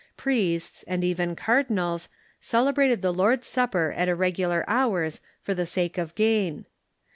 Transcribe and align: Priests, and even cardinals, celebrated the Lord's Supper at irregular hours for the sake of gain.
Priests, 0.17 0.83
and 0.87 1.03
even 1.03 1.35
cardinals, 1.35 2.09
celebrated 2.39 3.03
the 3.03 3.13
Lord's 3.13 3.45
Supper 3.45 3.93
at 3.95 4.09
irregular 4.09 4.65
hours 4.67 5.21
for 5.43 5.53
the 5.53 5.67
sake 5.67 5.99
of 5.99 6.15
gain. 6.15 6.65